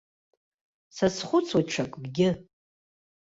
Сазхәыцуеит 0.95 1.67
ҽакгьы. 1.71 2.29